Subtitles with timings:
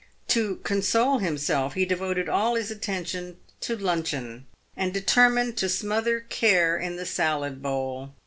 [0.29, 6.21] To console himself, he devoted all his atten tion to luncheon, and determined to smother
[6.21, 8.09] care in the salad bowl.